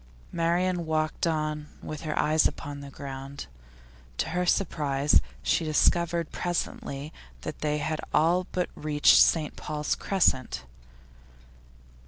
[0.31, 3.45] Marian walked on with her eyes upon the ground.
[4.17, 10.63] To her surprise she discovered presently that they had all but reached St Paul's Crescent.